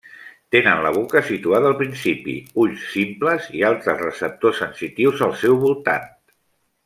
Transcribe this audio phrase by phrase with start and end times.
[0.53, 6.11] Tenen la boca situada al principi, ulls simples i altres receptors sensitius al seu voltant.